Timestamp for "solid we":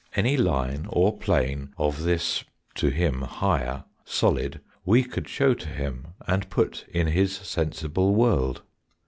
4.03-5.03